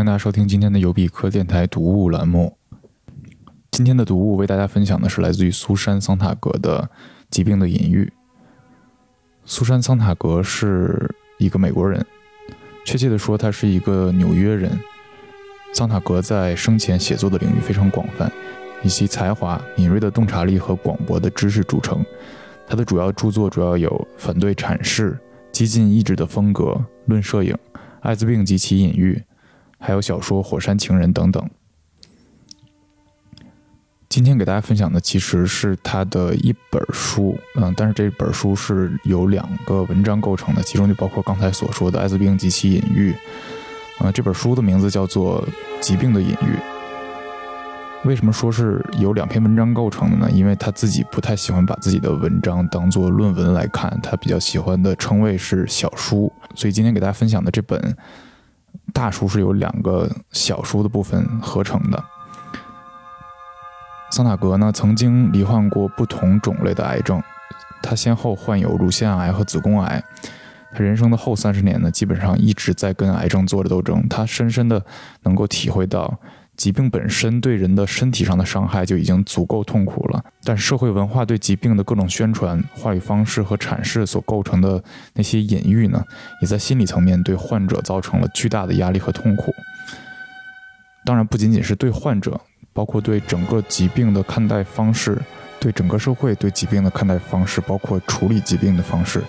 [0.00, 2.56] 欢迎大家收听今天的尤比克电台读物栏目。
[3.70, 6.88] 今天的读物为大家分享的是来自于苏珊·桑塔格的
[7.28, 8.04] 《疾病的隐喻》。
[9.44, 12.02] 苏珊·桑塔格是一个美国人，
[12.86, 14.72] 确切的说，他是一个纽约人。
[15.74, 18.32] 桑塔格在生前写作的领域非常广泛，
[18.82, 22.02] 以其才华、敏锐的洞察力和广博的知识著称。
[22.66, 25.12] 他的主要著作主要有《反对阐释》
[25.52, 26.64] 《激进意志的风格》
[27.04, 27.52] 《论摄影》
[28.00, 29.22] 《艾滋病及其隐喻》。
[29.80, 31.50] 还有小说《火山情人》等等。
[34.10, 43.12] 今天给大家分享的其实是他的一本书，嗯，但是这本书是由两个文章构成的，其中就包括刚才所说的《艾滋病及其隐喻》。
[44.00, 45.46] 嗯，这本书的名字叫做
[45.80, 46.34] 《疾病的隐喻》。
[48.04, 50.30] 为什么说是由两篇文章构成的呢？
[50.30, 56.32] 因为他自己不太喜欢把自己的文章当做论文来看，他比较喜欢的称谓是小书。
[56.56, 57.96] 所以今天给大家分享的这本。
[58.92, 62.04] 大书是由两个小书的部分合成的。
[64.10, 67.22] 桑塔格呢，曾经罹患过不同种类的癌症，
[67.82, 70.02] 他先后患有乳腺癌和子宫癌。
[70.72, 74.06] 他人生的后三十年呢，基本上一直在跟癌症做着斗争。
[74.08, 74.84] 他深深的
[75.22, 76.18] 能够体会到。
[76.60, 86.04] 疾病本身对人的身体上的伤害就已经足够痛苦了，但社会文化对疾病的各种宣传、话语方式和阐释所构成的那些隐喻呢，
[86.42, 89.54] 也在心理层面对患者造成了巨大的压力和痛苦。
[91.06, 92.38] 当然，不仅仅是对患者，
[92.74, 95.16] 包括对整个疾病的看待方式，
[95.58, 99.22] 对整个社会对疾病的看待方式，包括处理疾病的方式，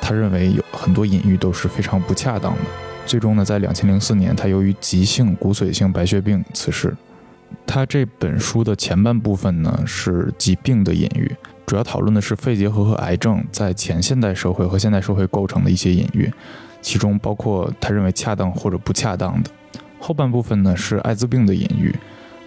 [0.00, 2.60] 他认为有很多隐喻都是非常不恰当的。
[3.06, 6.96] 最终呢，在两千零四年，他由于急性骨髓性白血病辞世。
[7.66, 11.30] 他这本书的前半部分呢是疾病的隐喻，
[11.64, 16.32] 主要讨论的是肺结核和癌症在前现代社会和现代社会构成的一些隐喻，
[16.82, 19.50] 其中包括他认为恰当或者不恰当的。
[20.00, 21.94] 后半部分呢是艾滋病的隐喻，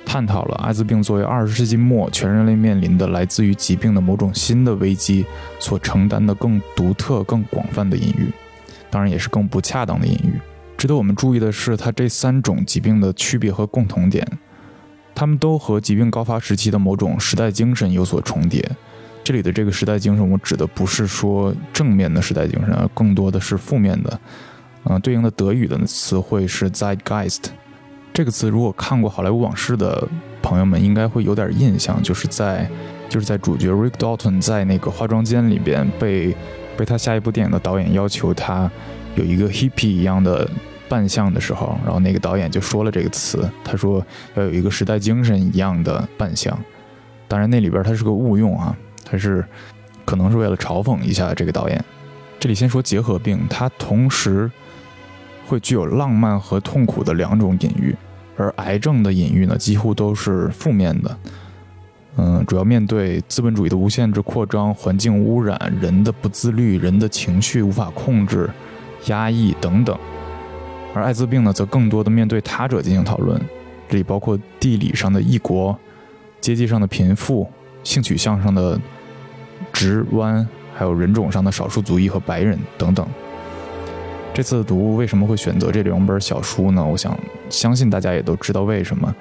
[0.06, 5.26] 探讨了艾滋病作为二十世纪末全人类面临的来自于疾病的某种新的危机
[5.60, 8.30] 所承担的更独特、更广泛的隐喻。
[8.90, 10.40] 当然也是更不恰当的隐喻。
[10.78, 14.26] 值得我们注意的是，它这三种疾病的区别和共同点，
[15.16, 18.64] 它们都和疾病高发时期的某种时代精神有所重叠。
[19.24, 24.20] 这里的这个时代精神，我指的不是说正面的时代精神，而更多的是负面的。
[24.86, 27.46] 嗯，对应的德语的词汇是 Zeitgeist。
[28.14, 30.08] 这个词，如果看过《好莱坞往事》的
[30.42, 32.70] 朋友们应该会有点印象，就是在
[33.10, 36.36] 就是在主角 Rick Dalton 在那个化妆间里边被。
[36.78, 38.72] 被他下一部电影的导演要求他
[39.18, 40.50] 有一个 hippie 一样的
[40.88, 44.06] 扮相的时候，然后那个导演就说了这个词，他说
[44.36, 46.58] 要有一个时代精神一样的扮相。
[47.28, 49.44] 当然那里边他是个误用啊，他是
[50.06, 51.84] 可能是为了嘲讽一下这个导演。
[52.40, 54.50] 这里先说结核病，它同时
[55.48, 57.96] 会具有浪漫和痛苦的两种隐喻，
[58.38, 61.18] 而癌症的隐喻呢几乎都是负面的。
[62.18, 68.50] 嗯，主要面对资本主义的无限制扩张、环境污染、人的不自律、人的情绪无法控制、
[69.08, 69.96] 压抑等等；
[70.94, 73.40] 而艾滋病呢，则更多的面对他者进行讨论，
[73.90, 75.78] 这里包括地理上的异国、
[76.40, 77.50] 阶级上的贫富、
[77.84, 78.80] 性取向上的
[79.74, 83.06] 直弯，还有人种上的少数族裔和白人等等。
[84.34, 86.86] 这次读为什么会选择这两本小书呢？
[86.86, 87.18] 我想，
[87.50, 89.16] 相信大家也都知道为什么。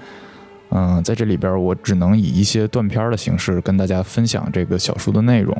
[0.70, 5.56] 嗯，在这里边，我只能以一些断片的形式跟大家分享这个小书的内容，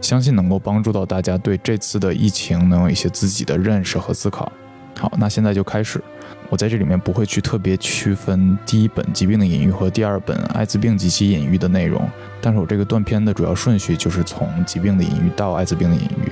[0.00, 4.50] 相信能够帮助到大家对这次的疫情能有一些自己的认识和思考。
[4.98, 6.02] 好，那现在就开始。
[6.50, 12.08] 我在这里面不会去特别区分第一本《疾病的隐喻》和第二本《艾滋病及其隐喻》的内容，
[12.40, 16.28] 但是我这个断片的主要顺序就是从《疾病的隐喻》到《艾滋病的隐喻》，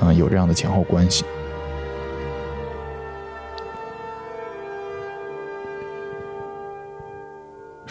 [0.00, 1.24] 嗯，有这样的前后关系。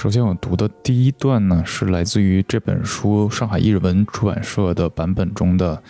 [0.04, 5.82] 首先，我读的第一段呢，是来自于这本书上海译文出版社的版本中的，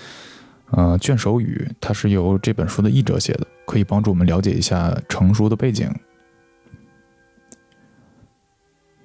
[0.69, 5.91] 呃，卷首语，它是由这本书的译者写的，可以帮助我们了解一下成书的背景。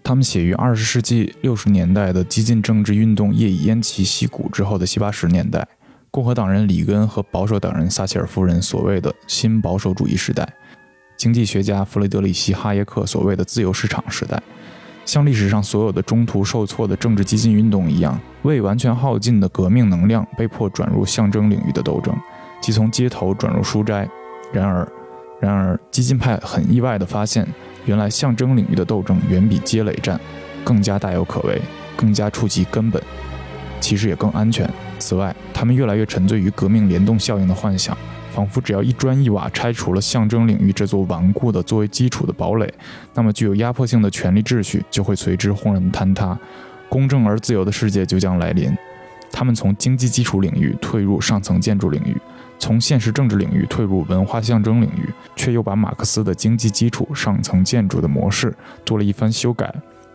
[0.04, 5.66] 他们写于二十世纪六十年代的激进政治运动业已偃旗息鼓之后的七八十年代，
[6.10, 10.46] 共和党人里根和保守党人撒切尔夫人所谓的新保守主义时代，
[11.16, 14.42] 经济学家弗雷德里希哈耶克所谓的自由市场时代。
[15.08, 22.14] 像历史上所有的中途受挫的政治激进运动一样，未完全耗尽的革命能量被迫转入象征领域的斗争，
[22.60, 24.06] 即从街头转入书斋。
[24.52, 24.86] 然而，
[25.40, 27.48] 然而，激进派很意外地发现，
[27.86, 30.20] 原来象征领域的斗争远比街垒战
[30.62, 31.58] 更加大有可为，
[31.96, 33.02] 更加触及根本，
[33.80, 34.68] 其实也更安全。
[34.98, 37.96] 此外，他们越来越沉醉于革命联动效应的幻想。
[38.38, 42.72] 仿佛只要一砖一瓦拆除了象征领域这座顽固的作为基础的堡垒，
[43.12, 46.38] 那么具有压迫性的权力秩序就会随之轰然坍塌，
[46.88, 48.72] 公正而自由的世界就将来临。
[49.32, 52.16] 他们从经济基础领域退入上层建筑领域，
[52.60, 58.54] 从现实政治领域退入文化象征领域，却又把马克思的经济基础上层建筑的模式
[58.86, 59.74] 做了一番修改，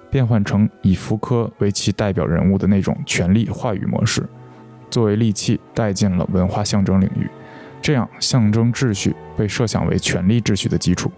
[0.09, 4.25] 变换成以福柯为其代表人物的那种权力话语模式，
[4.89, 7.29] 作为利器带进了文化象征领域。
[7.83, 11.11] 这样，象征秩序被设想为权力秩序的基础。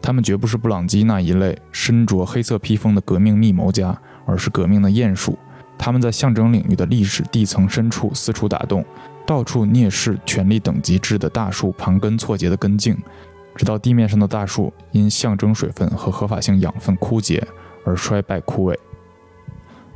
[0.00, 3.94] 他们绝不是布朗基那一类身着黑色披风的革命密谋家，
[4.24, 5.38] 而是革命的鼹鼠。
[5.76, 8.82] 他们在象征领域的历史地层深处四处打洞，
[9.26, 12.96] 到处啮视权力等级制的大树盘根错节的根茎，
[13.54, 17.46] 直到地面上的大树因象征水分和合法性养分枯竭
[17.84, 18.78] 而衰败枯萎。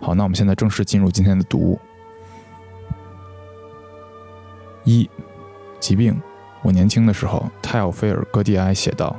[0.00, 1.80] 好，那我们现在正式进入今天的读物。
[4.84, 5.08] 一。
[5.84, 6.18] 疾病。
[6.62, 9.14] 我年轻的时候，泰奥菲尔·戈蒂埃写道：“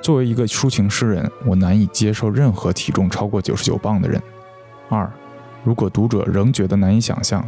[0.00, 4.22] 作为一个抒情诗人，我难以接受任何体重超过九十九磅的人。”
[4.88, 5.10] 二，
[5.64, 7.44] 如果读者仍觉得难以想象，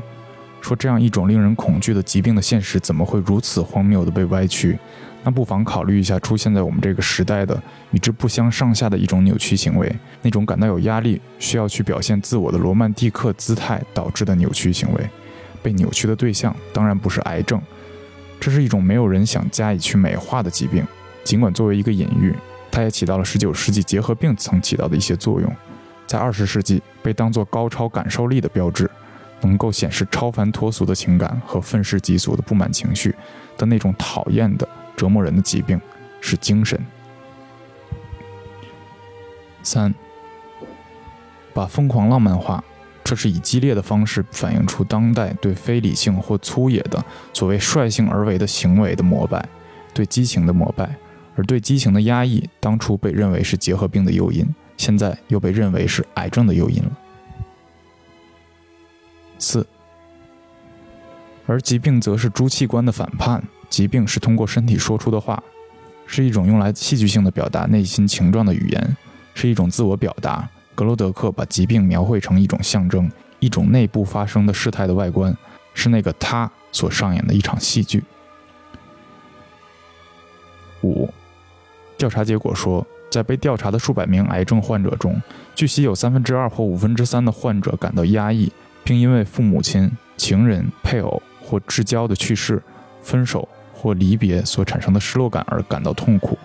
[0.61, 4.77] 说这样一种令人恐惧的疾病的现实怎么会如此荒谬地被歪曲，
[5.23, 7.57] 那不妨考虑一下出现在我们这个时代的
[7.93, 15.09] 与之不相上下的一种扭曲行为，那种感到有压力、需要去表现自我的罗曼蒂克姿态导致的扭曲行为。
[15.63, 17.61] 被扭曲的对象当然不是癌症。
[18.41, 20.83] 这是一种没有人想加以去美化的疾病，
[21.23, 22.35] 尽管作为一个隐喻，
[22.71, 25.55] 它也起到了19世纪结核病曾起到的一些作用，
[26.07, 28.91] 在20世纪被当作高超感受力的标志，
[29.43, 33.15] 能够显示超凡脱俗的情感和愤世嫉俗的不满情绪
[33.59, 34.67] 的那种讨厌的
[34.97, 35.79] 折磨人的疾病，
[36.23, 36.83] 是精神。
[39.63, 39.95] 三，
[41.53, 42.65] 把疯狂浪漫化。
[43.11, 49.45] 这是以激烈的方式反映出当代对非理性或粗野的所谓率性而为的行为的膜拜，
[49.93, 50.95] 对激情的膜拜，
[51.35, 54.47] 而对激情的压抑，当初被认为是结核病的诱因，
[54.77, 56.93] 现在又被认为是癌症的诱因了。
[59.41, 59.67] 四，
[61.47, 65.43] 而疾病则是诸器官的反叛，疾病是通过身体说出的话，
[66.07, 68.97] 是一种用来戏剧性的表达内心情状的语言，
[69.35, 70.49] 是一种自我表达。
[70.81, 75.37] 格罗德克把疾病描绘成一种象征，一种内部发生的事态的外观，
[75.75, 78.03] 是那个他所上演的一场戏剧。
[80.83, 81.07] 五，
[81.99, 85.21] 调查结果说，在被调查的数百名癌症患者中，
[85.55, 88.51] 据悉有三分之二或五分之三的患者感到压抑，
[88.83, 92.63] 并因为父母亲、情人、配偶或至交的去世、
[93.03, 96.39] 分手或离别所产生的失落感而感到痛苦。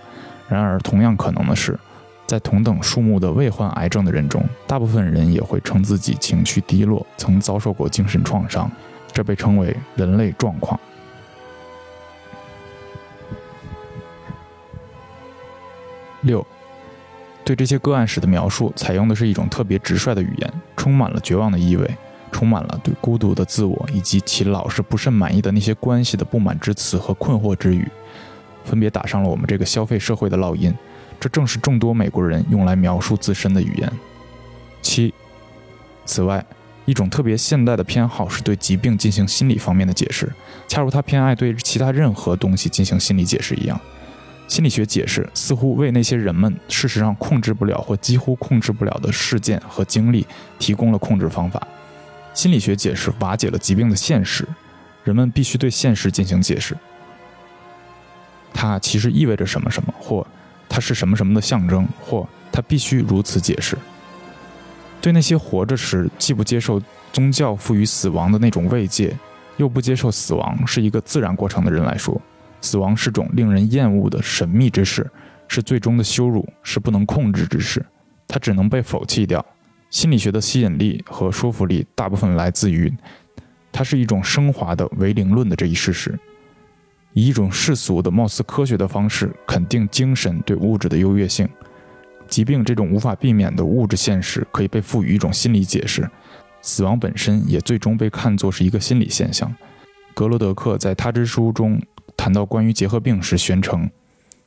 [0.50, 1.80] 然而，同样可能的是。
[2.27, 8.72] 在同等数目的未患癌症的人中，大部分人也会称自己情绪低落，曾遭受过精神创伤，
[9.13, 10.80] 这被称为人类状况。
[16.22, 16.44] 六，
[17.44, 21.88] 对这些个案史的描述采用的是一种特别直率的语言，充满了绝望的意味，
[22.31, 27.88] 充满了对孤独的自我以及其老是不甚满意的那些关系的不满之词和困惑之语，
[28.63, 30.74] 分别打上了我们这个消费社会的烙印。
[31.19, 33.91] 这正是众多美国人用来描述自身的语言。
[34.81, 35.13] 七，
[36.05, 36.45] 此外，
[36.86, 40.31] 一种特别现代的偏好是对疾病进行心理方面的解释，
[40.67, 43.79] 恰如他偏爱对其他任何东西进行心理解释一样。
[44.48, 50.27] 心理学解释似乎为那些人们事实上控制不了或几乎控制不了的事件和经历
[50.60, 51.67] 提供了控制方法。
[52.36, 54.48] 心理学解释瓦解了疾病的现实，
[55.03, 56.77] 人们必须对现实进行解释。
[58.53, 60.25] 它其实意味着什么什么或。
[60.75, 63.77] 它是什么什么的象征，或它必须如此解释。
[65.00, 66.82] 对那些活着时既不接受
[67.13, 69.17] 宗教赋予死亡的那种慰藉，
[69.55, 72.22] 又不接受死亡是一个自然过程的人来说，
[72.60, 75.10] 死亡是种令人厌恶的神秘之事，
[75.48, 77.86] 是最终的羞辱，是不能控制之事。
[78.27, 79.46] 它只能被否弃掉。
[79.89, 82.94] 心理学的吸引力和说服力大部分来自于，
[83.72, 86.20] 它是一种升华的唯灵论的这一事实。
[87.15, 91.48] 以一种世俗的、貌似科学的方式肯定精神对物质的优越性，
[92.27, 96.07] 疾病这种无法避免的物质现实可以被赋予一种心理解释，
[96.62, 99.53] 死亡本身也最终被看作是一个心理现象。
[100.13, 101.81] 格罗德克在他之书中
[102.17, 103.89] 谈到关于结核病时宣称：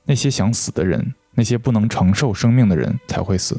[0.04, 3.58] 那些想死的人，那些不能承受生命的人才会死。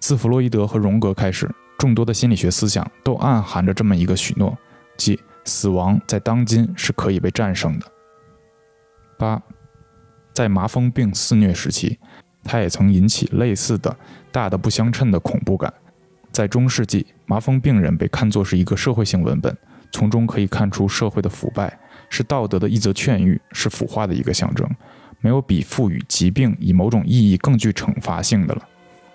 [0.00, 4.58] 自弗洛伊德和荣格开始，众多的心理学思想都暗含着这么一个许诺，
[4.96, 7.86] 即死亡在当今是可以被战胜的。
[9.16, 9.42] 八，
[10.32, 11.98] 在麻风病肆虐时期，
[12.44, 13.96] 它也曾引起类似的
[14.30, 15.72] 大的不相称的恐怖感。
[16.30, 19.56] 在中世纪，麻风病人被看作是一个社会性文本，
[19.90, 21.78] 从中可以看出社会的腐败，
[22.10, 24.68] 是道德的一则劝喻，是腐化的一个象征。
[25.22, 28.62] 没有比赋予疾病以某种意义更具惩罚性的了。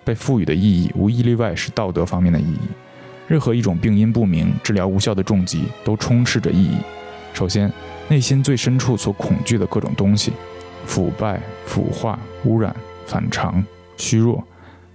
[0.04, 2.58] 被赋予的意义无一例外是道德方面的意义。
[3.28, 6.76] 任何一种病因不明、治疗无效的重疾都充斥着意义。
[7.32, 7.72] 首先，
[8.08, 10.32] 内心最深处所恐惧的各种东西——
[10.84, 12.74] 腐败、腐化、污染、
[13.06, 13.64] 反常、
[13.96, 14.42] 虚弱，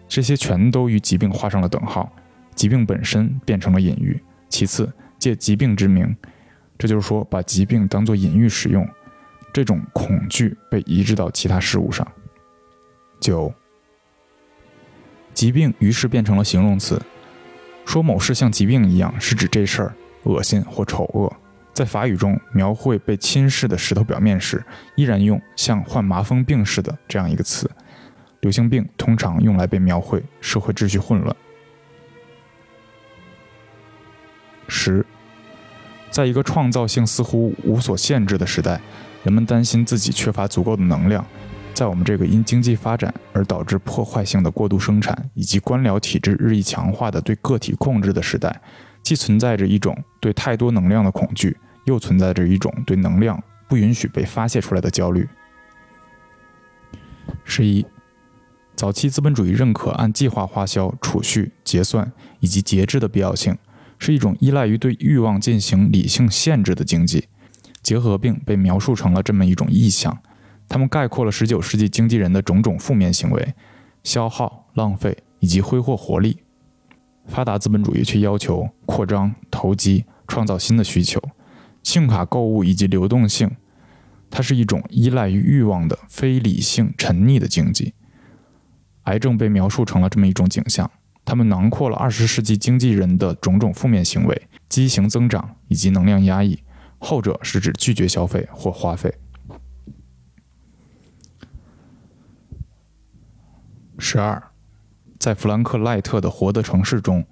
[0.07, 2.11] 这些全都与疾病画上了等号。
[2.53, 4.21] 疾病本身变成了隐喻。
[4.49, 6.15] 其次，借疾病之名，
[6.77, 8.87] 这就是说把疾病当作隐喻使用。
[9.53, 12.07] 这种恐惧被移植到其他事物上。
[13.19, 13.51] 九，
[15.33, 17.01] 疾病于是变成了形容词，
[17.85, 21.31] 说某事像疾病一样，是指这事儿恶心或丑恶。
[21.77, 24.65] 在法语中，描绘被侵蚀的石头表面时，
[24.95, 27.69] 依然用像患麻风病似的这样一个词。
[28.39, 31.35] 流行病通常用来被描绘社会秩序混乱。
[34.67, 35.05] 十，
[36.09, 38.81] 在一个创造性似乎无所限制的时代。
[39.21, 41.23] 人们担心自己缺乏足够的能量，
[41.75, 48.59] 在我们这个因经济发展而导致破坏性的过度生产以及官僚体制日益强化的对个体控制的时代，
[49.03, 51.55] 既存在着一种对太多能量的恐惧，
[51.87, 55.27] 又存在着一种对能量不允许被发泄出来的焦虑。
[57.43, 57.85] 十一，
[58.75, 63.57] 早期资本主义认可按计划花销、储蓄、结算以及节制的必要性，
[63.97, 67.27] 是一种依赖于对欲望进行理性限制的经济。
[67.81, 70.17] 结核病被描述成了这么一种意象，
[70.67, 73.53] 他们概括了十九世纪经纪人的种种负面行为：
[74.03, 76.39] 消耗、浪费以及挥霍活力。
[77.27, 81.21] 发达资本主义却要求扩张、投机、创造新的需求、
[81.87, 83.49] 信用卡购物以及流动性。
[84.29, 87.93] 它是一种依赖于欲望的非理性、沉溺的经济。
[89.03, 90.91] 癌症被描述成了这么一种景象，
[91.23, 96.61] 他们囊括了20世纪经纪人的种种负面行为：畸形增长以及能量压抑。
[96.99, 99.13] 后者是指拒绝消费或花费。
[103.97, 104.51] 十二，
[105.17, 107.25] 在弗兰克·赖特的《活的城市》中，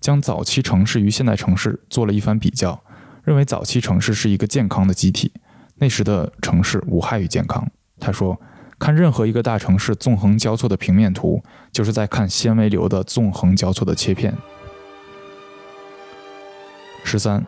[0.00, 2.82] 将早期城市与现代城市做了一番比较，
[3.24, 5.32] 认为早期城市是一个健康的机体，
[5.76, 7.66] 那时的城市无害于健康。
[8.00, 8.40] 他说
[8.78, 14.34] ：“看任何一个大城市纵横交错的平面图，就是在看纤维流的纵横交错的切片。”
[17.04, 17.44] 十三。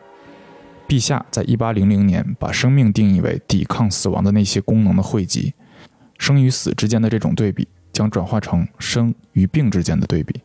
[0.89, 5.55] 陛下在一八零零年把生命定义为抵抗死亡的那些功能的汇集，
[6.19, 10.41] 生与死之间的这种对比将转化成生与病之间的对比，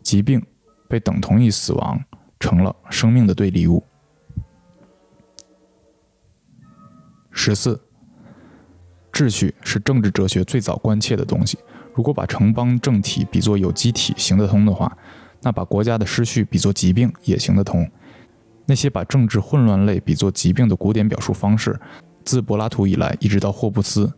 [0.00, 0.40] 疾病
[0.88, 2.00] 被等同于死亡，
[2.38, 3.82] 成了生命的对立物。
[7.42, 7.80] 十四，
[9.10, 11.58] 秩序是政治哲学最早关切的东西。
[11.94, 14.94] 如果把城邦政体比作有机体行得通的话，
[15.40, 17.90] 那把国家的失序比作疾病也行得通。
[18.66, 21.80] 那些把政治混乱类比作疾病的古典表述方式，
[22.26, 24.12] 自柏拉图以来一直到霍布斯，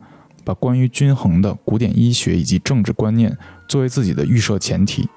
[0.45, 3.39] 把关于均衡的古典医学以及政治观念
[3.69, 5.09] 作为自己的预设前提。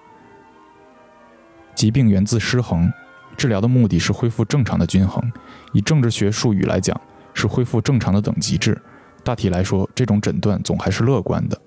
[1.74, 2.94] 疾病源自失衡，
[3.36, 5.32] 治疗的目的是恢复正常的均衡。
[5.74, 7.02] 以政治学术语来讲，
[7.36, 8.76] 是恢复正常的等级制。
[9.24, 11.62] 大体来说，这种诊断总还是乐观的。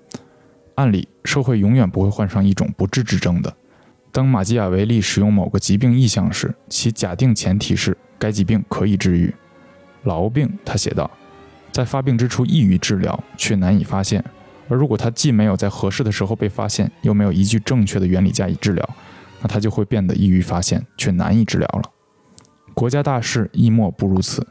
[0.75, 3.53] 按理，社会永远不会患上一种不治之症的。
[4.11, 9.33] 当马基雅维利使用某个疾病意象时，其假定前提是该疾病可以治愈。
[10.05, 11.09] 痨病，他写道，
[11.71, 14.21] 在发病之初易于治疗，却难以发现；
[14.69, 18.89] 而如果它既没有在合适的时候被发现，又没有依据正确的原理加以治疗，
[19.41, 21.83] 那它就会变得易于发现却难以治疗了。
[22.73, 24.47] 国家大事亦莫不如此，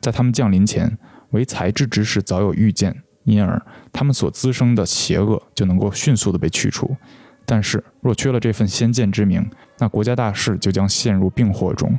[0.00, 0.98] 在他们降临前，
[1.30, 3.60] 为才智之士早有预见，因而
[3.92, 6.96] 他们所滋生的邪恶就能够迅速的被去除。
[7.44, 9.44] 但是，若缺了这份先见之明，
[9.78, 11.98] 那国家大事就将陷入病祸中，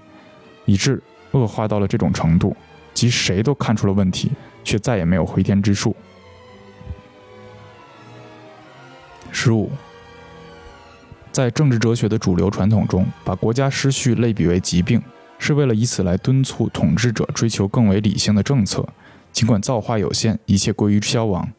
[0.65, 2.55] 以致恶化到了这种程度，
[2.93, 4.31] 即谁都看出了问题，
[4.63, 5.95] 却再也没有回天之术。
[9.29, 9.69] 十五，
[11.31, 15.01] 在政治哲学的主流传统中，把国家失序类比为疾病，
[15.41, 18.87] 是为了以此来敦促统治者追求更为理性的政策，
[19.31, 21.51] 尽管造化有限，一切归于消亡。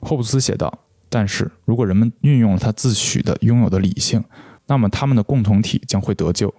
[0.00, 0.80] 霍布斯写道。
[1.08, 4.24] 但是如果人们运用了他自诩的拥有的理性，
[4.66, 6.54] 那么他们的共同体将会得救，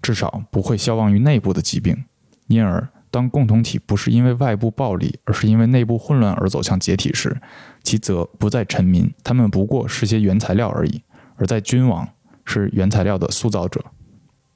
[0.00, 2.04] 至少不会消亡于内部的疾病。
[2.46, 7.38] 因而，当共同体不是因为外部暴力，而是因为内部混乱而走向解体时，
[7.82, 11.02] 其则不再臣民，他们不过是些原材料而已；
[11.36, 12.08] 而在君王，
[12.46, 13.84] 是原材料的塑造者。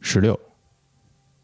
[0.00, 0.40] 十六，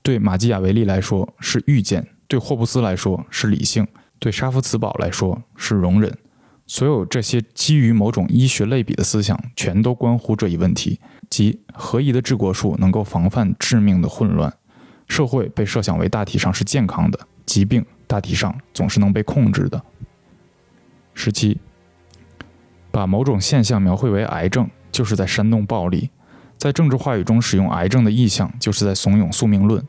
[0.02, 3.86] 对马基雅维利来说是预见，对霍布斯来说是理性，
[4.18, 6.16] 对沙夫茨堡来说是容忍。
[6.66, 11.00] 所有这些基于某种医学类比的思想，全都关乎这一问题：
[11.30, 14.52] 即何宜的治国术能够防范致命的混乱？
[15.08, 19.82] 社会被设想为大体上是健康的，疾病大体上总是能被控制的。
[21.14, 21.58] 十七，
[22.90, 26.10] 把某种现象描绘为癌症，就是在煽动暴力。
[26.58, 29.82] 在政治话语中使用癌症的意象，就是在怂恿宿命论，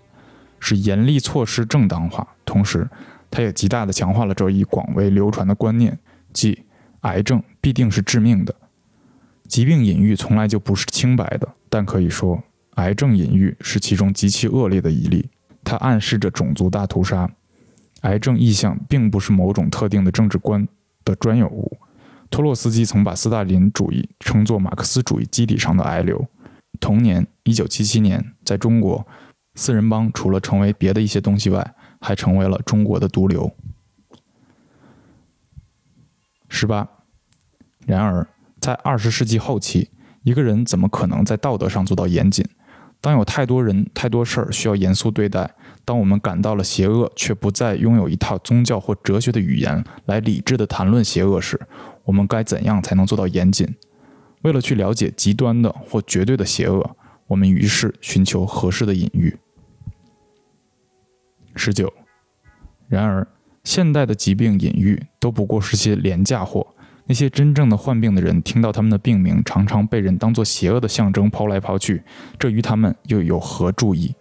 [0.60, 2.26] 使严厉措施正当化。
[2.46, 2.88] 同时，
[3.30, 5.98] 它也极大地强化了这一广为流传的观念，
[6.32, 6.64] 即
[7.02, 8.56] 癌症必定是致命的。
[9.48, 12.42] 疾病隐喻从来就不是清白的，但可以说，
[12.76, 15.28] 癌症隐喻是其中极其恶劣的一例。
[15.64, 17.30] 它暗示着种族大屠杀。
[18.02, 20.68] 癌症意象并不是某种特定的政治观。
[21.06, 21.78] 的专有物。
[22.30, 26.28] 托洛斯基曾把斯大林主义称作马克思主义基底上的癌瘤。
[26.80, 29.06] 同年，一九七七年，在中国，
[29.56, 33.52] 四人帮除了成为别的一些东西外，还成为了中国的毒瘤。
[36.48, 36.88] 十八。
[37.86, 38.28] 然而，
[38.60, 39.90] 在二十世纪后期，
[40.24, 42.46] 一个人怎么可能在道德上做到严谨？
[43.02, 45.56] 当有太多人、太多事儿需要严肃对待。
[45.86, 51.60] 当我们感到了邪恶，却不再拥有一套宗教或哲学的语言来理智地谈论邪恶时，
[52.04, 53.76] 我们该怎样才能做到严谨？
[54.42, 56.96] 为了去了解极端的或绝对的邪恶，
[57.28, 59.38] 我们于是寻求合适的隐喻。
[61.56, 61.92] 十九。
[62.88, 63.28] 然而，
[63.64, 66.66] 现代的疾病隐喻都不过是些廉价货。
[67.06, 72.04] 那些真正的患病的人，听到他们的病名常常被人当作邪恶的象征抛来抛去，
[72.38, 74.14] 这与他们又有何注意？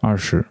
[0.00, 0.44] 二十，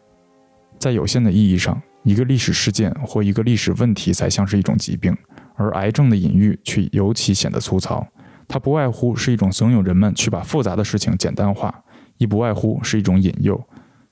[0.80, 5.18] 在有限的意义上，一个历史事件或一个历史问题才像是一种疾病，
[5.56, 8.08] 而癌症的隐喻却尤其显得粗糙。
[8.48, 11.84] 它不外乎是一种怂恿人们去把复杂的事情简单化，
[12.18, 13.62] 亦不外乎是一种引诱，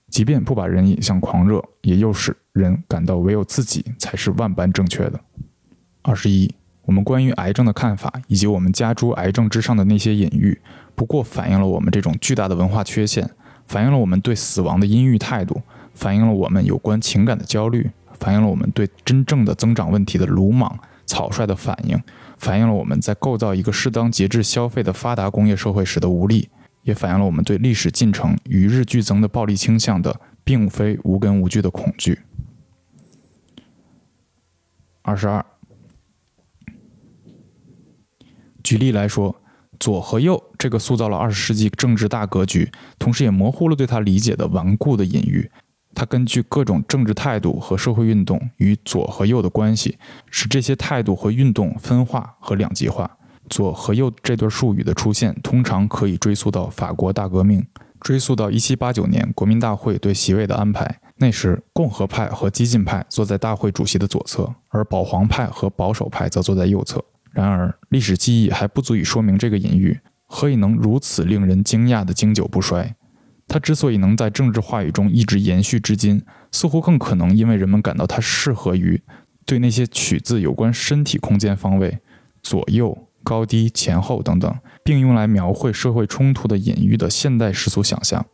[0.10, 5.20] 即便不把人引向狂热，也诱使人感到唯有自己才是万般正确的。
[6.02, 6.54] 二十一，
[6.86, 10.60] 我们关于癌症的看法，以及我们加诸癌症之上的那些隐喻，
[10.96, 13.30] 不过反映了我们这种巨大的文化缺陷。
[13.66, 15.62] 反映了我们对死亡的阴郁态度，
[15.94, 21.98] 反映了我们有关情感的焦虑，反映了我们对真正的增长问题的鲁莽、草率的反应，
[22.44, 26.50] 反映了我们在构造一个适当节制消费的发达工业社会时的无力，
[26.82, 32.20] 也反映了我们对历史进程与日俱增的暴力倾向的并非无根无据的恐惧。
[35.04, 35.46] 二十二，
[38.62, 39.36] 举例来说。
[39.80, 45.52] 左和右这个塑造了二十世纪政治大格局，同时也模糊了对他理解的顽固的隐喻。
[45.96, 49.98] 他根据各种政治态度和社会运动与左和右的关系，
[50.30, 53.18] 使这些态度和运动分化和两极化。
[53.50, 57.66] 左和右这对术语的出现，通常可以追溯到法国大革命，
[58.00, 61.00] 追溯到一七八九年国民大会对席位的安排。
[61.18, 67.04] 那时，共和派和激进派坐在大会主席的左侧，而保皇派和保守派则坐在右侧。
[67.32, 72.96] 然而，历史记忆还不足以说明这个隐喻何以能如此令人惊讶的经久不衰。
[73.48, 79.02] 它之所以能在政治话语中一直延续至今，似乎更可能因为人们感到它适合于
[79.46, 82.00] 对那些取自有关身体空间方位、
[82.42, 88.26] 左右、高低、前后等等，并用来描绘社会冲突的隐喻的现代世俗想象。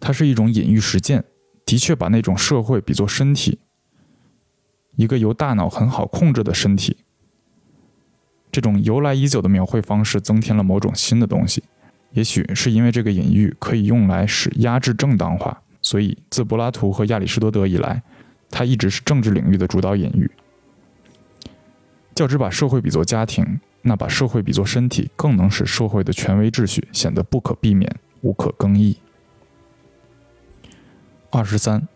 [0.00, 1.24] 它是一种隐喻实践，
[1.64, 3.60] 的确把那种社会比作身体，
[4.96, 6.96] 一个由大脑很好控制的身体。
[8.50, 11.62] 这种由来已久的描绘方式增添了某种新的东西，
[12.12, 18.02] 也许是因为这个隐喻可以用来使压制正当化，所以自柏拉图和亚里士多德以来，
[18.50, 20.30] 它一直是政治领域的主导隐喻。
[22.14, 28.98] 较之把社会比作家庭，那把社会比作身体，更能使社会的权威秩序显得不可避免、无可更易。
[31.30, 31.88] 二十三，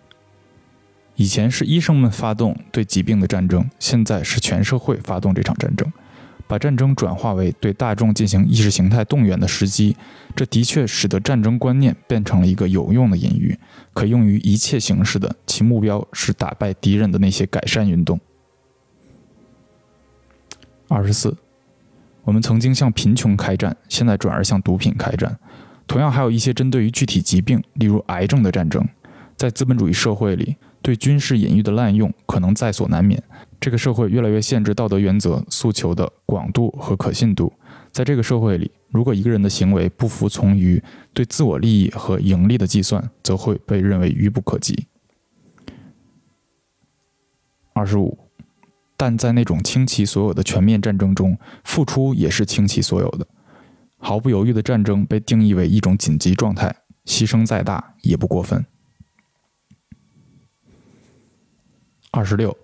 [1.16, 5.92] 以前是医生们发动对疾病的战争，现在是全社会发动这场战争。
[6.48, 9.96] 把战争转化为对大众进行意识形态动员的时机，
[10.34, 13.58] 这的确使得战争观念变成了一个有用的隐喻，
[13.92, 18.20] 可用于一切形式的，其目标是打败敌人的那些改善运动。
[20.88, 21.36] 二十四，
[22.22, 25.36] 我们曾经向贫穷开战，现在转而向毒品开战，
[25.88, 28.86] 同样还有一些针对于具体疾病，例如癌症的战争，
[29.36, 30.54] 在资本主义社会里，
[30.86, 33.20] 对军事隐喻的滥用可能在所难免。
[33.58, 37.52] 这个社会越来越限制道德原则诉求的广度和可信度。
[37.90, 40.80] 在这个社会里，如果一个人的行为不服从于
[41.12, 44.86] 对自我利益和盈利的计算，则会被认为愚不可及。
[47.72, 48.16] 二十五，
[48.96, 53.26] 但在那种倾其所有的全面战争中，付出也是倾其所有的。
[53.98, 56.72] 毫不犹豫的战争被定义为一种紧急状态，
[57.06, 58.64] 牺牲再大也不过分。
[62.16, 62.56] 二十六。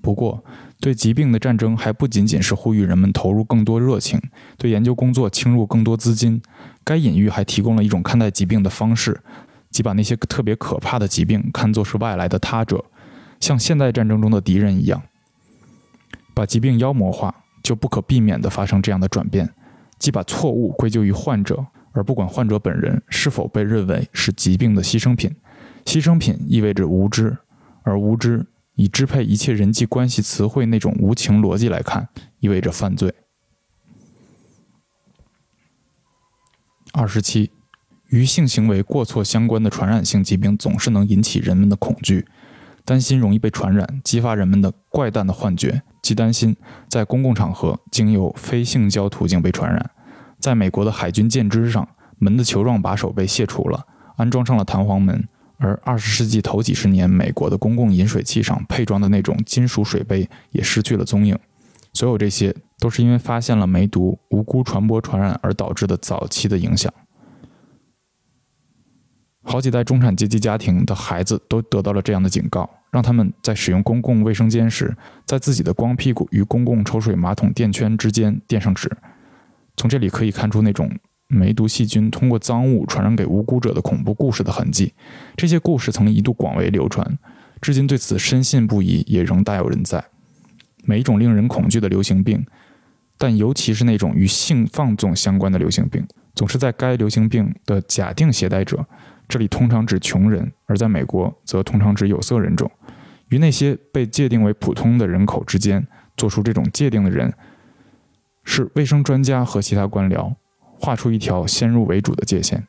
[0.00, 0.44] 不过，
[0.80, 4.20] 对疾病的战争还不仅仅是呼吁人们投入更多热情，
[4.58, 6.42] 对研究工作倾入更多资金。
[6.82, 9.20] 该隐喻还提供了一种看待疾病的方式，
[9.70, 12.84] 即把那些特别可怕的疾病看作是外来的他者，
[13.38, 15.00] 像现代战争中的敌人一样，
[16.34, 19.48] 把疾病妖魔化，就不可避免地发生这样的转变，
[20.00, 25.32] 即把错误归咎于患者，而不管患者本人是否被认为是疾病的牺牲品。
[25.84, 27.36] 牺牲品意味着无知，
[27.84, 32.08] 而无知以支配一切人际关系词汇那种无情逻辑来看，
[32.40, 33.14] 意味着犯罪。
[36.92, 37.50] 二十七。
[38.08, 42.26] 与性行为过错相关的传染性疾病总是能引起人们的恐惧，
[42.84, 46.54] 担心容易被传染，激发人们的怪诞的幻觉，即担心
[46.90, 49.90] 在公共场合经由非性交途径被传染。
[50.38, 55.22] 在美国的海军舰只上，门的球状把手被卸除了，安装上了弹簧门；
[55.62, 61.38] 而二十世纪头几十年，美国的公共饮水器上配装的那种金属水杯也失去了踪影。
[61.92, 66.92] 所有这些都是因为发现了梅毒无辜传播传染而导致的早期的影响。
[69.44, 74.96] 好几代中产阶级家庭的孩子都得到了这样的警告，让他们在使用公共卫生间时，
[75.26, 78.90] 在自己的光屁股与公共抽水马桶垫圈之间垫上纸。
[79.76, 80.90] 从这里可以看出那种
[81.32, 84.92] 梅毒细菌通过脏物传染给无辜者的恐怖故事的痕迹。
[85.36, 87.18] 这些故事曾一度广为流传，
[87.60, 90.04] 至今对此深信不疑，也仍大有人在。
[90.84, 92.44] 每一种令人恐惧的流行病，
[93.16, 98.84] 但尤其是那种与性放纵相关的流行病，总是在该流行病的假定携带者。
[99.28, 102.70] 这里通常指穷人，而在美国则通常指有色人种。
[103.28, 105.86] 与那些被界定为普通的人口之间
[106.18, 107.32] 做出这种界定的人，
[108.44, 110.34] 是卫生专家和其他官僚
[110.82, 112.66] 画出一条先入为主的界限。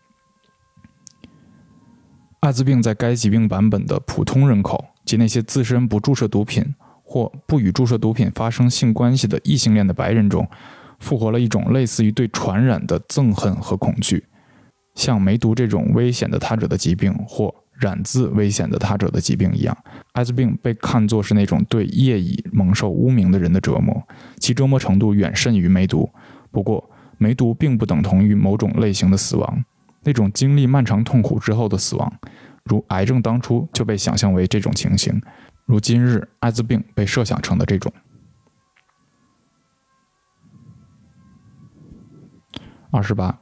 [2.42, 10.48] 艾滋病在该疾病版本的普通人口及那些自身不注射毒品或不与注射毒品发生性关系的异性恋的白人中，
[11.00, 14.24] 复活了一种类似于对传染的憎恨和恐惧。
[14.94, 19.76] 像梅毒这种危险的他者的疾病，或染自危险的他者的疾病一样，
[20.12, 24.06] 艾滋病被看作是那种对业已蒙受污名的人的折磨，
[24.38, 26.08] 其折磨程度远甚于梅毒。
[26.52, 26.88] 不过，
[27.24, 29.64] 梅毒并不等同于某种类型的死亡，
[30.04, 32.14] 那种经历漫长痛苦之后的死亡，
[32.66, 35.22] 如癌症当初就被想象为这种情形，
[35.66, 37.94] 如今日艾滋病被设想成的这种。
[42.92, 43.40] 二十八。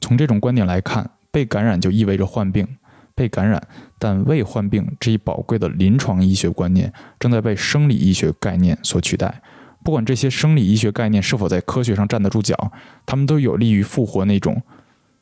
[0.00, 2.66] 从这种观点来看，被感染就意味着患病。
[3.12, 3.62] 被感染
[3.98, 9.42] 但未患病这一宝贵的临床医学观念正在被生理医学概念所取代。
[9.82, 12.72] 不管这些生理医学概念是否在科学上站得住脚，
[13.06, 14.62] 他们都有利于复活那种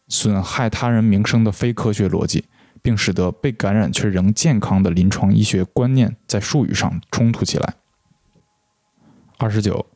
[0.09, 2.44] 损害他人名声的非科学逻辑，
[2.83, 7.75] 并使得被感染却仍健康的临床医学观念在术语上冲突起来。
[9.38, 9.87] 二十九。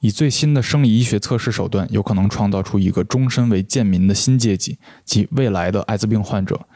[0.00, 6.68] 以最新的生理医学测试手段，有可能创造出一个终身为贱民的新阶级，即未来的艾滋病患者。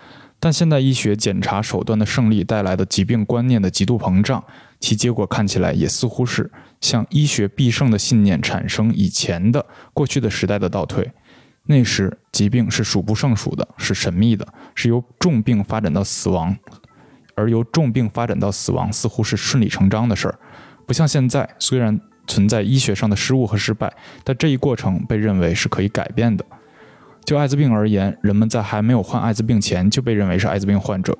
[0.45, 4.43] 但现代医学检查手段的胜利带来的疾病观念的极度膨胀，
[4.81, 6.51] 其结果看起来也似乎是
[6.81, 11.09] 向医学必胜的信念产生以前的过去的时代的倒退。
[11.67, 16.57] 那时疾病是数不胜数的，是神秘的，是由重病发展到死亡，
[17.37, 20.37] 而由重病发展到死亡似乎是顺理成章的事儿，
[20.85, 22.01] 不像现在，虽然。
[22.25, 26.47] 存在医学上的失误和失败，但这一过程被认为是可以改变的。
[27.25, 31.17] 就艾滋病而言，人们在还没有患艾滋病前就被认为是艾滋病患者。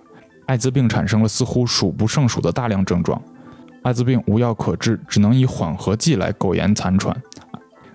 [0.47, 3.21] 艾滋病产生了似乎数不胜数的大量症状。
[3.83, 7.17] 艾滋病无药可治，只能以缓和剂来苟延残喘。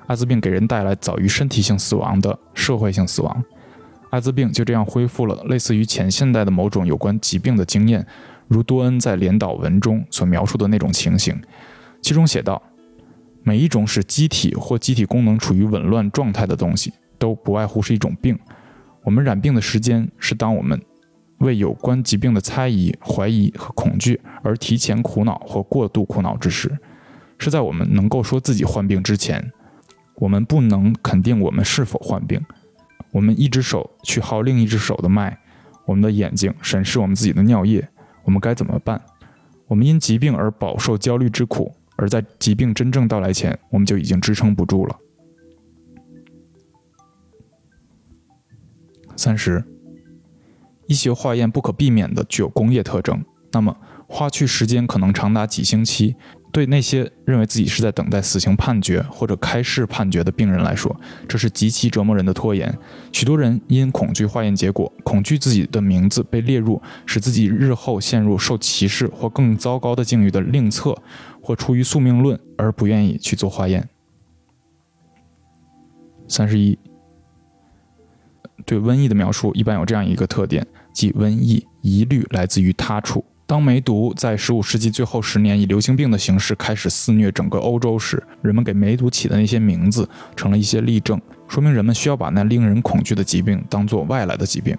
[0.07, 3.43] 艾滋病给人带来早于身体性死亡的社会性死亡。
[4.09, 8.05] 艾滋病就这样恢复了类似于前现代的某种有关疾病的经验，
[8.47, 11.39] 如多恩在连岛文中所描述的那种情形，
[12.01, 12.61] 其中写道。
[13.43, 18.38] 每一种使机体或机体功能处于紊乱状态的东西，都不外乎是一种病。
[19.03, 20.82] 我们染病的时间是当我们
[21.39, 26.77] 为有关疾病的猜疑、怀疑和恐惧而提前苦恼或过度苦恼之时，
[27.38, 29.51] 是在我们能够说自己患病之前。
[30.15, 32.41] 我们不能肯定我们是否患病。
[33.12, 35.38] 我们一只手去薅另一只手的脉，
[35.86, 37.88] 我们的眼睛审视我们自己的尿液。
[38.23, 38.99] 我们该怎么办？
[39.67, 41.73] 我们因疾病而饱受焦虑之苦。
[41.97, 44.95] 而在疾病真正到来前，我们就已经支撑不住了。
[49.17, 49.65] 三十，
[50.86, 53.75] 医学化验不可避免的具有工业特征，那么
[54.08, 56.15] 花去时间可能长达几星期。
[56.49, 60.95] 对那些认为自己是在等待死刑判决或者开示判决的病人来说，
[61.27, 62.73] 这是极其折磨人的拖延。
[63.12, 70.97] 许多人因恐惧化验结果，恐惧自己的名字被列入，使自己日后陷入受歧视或更糟糕的境遇的另册，
[71.41, 73.88] 或出于宿命论而不愿意去做化验。
[76.27, 76.80] 三十一，
[78.67, 83.23] 对瘟疫的描述一般有这样一个特点，即瘟疫一律来自于他处。
[83.45, 94.77] 当梅毒在15世纪最后十年以流行病的形式开始肆虐整个欧洲时，人们给梅毒起的那些名字成了一些例证，说明人们需要把那令人恐惧的疾病当作外来的疾病。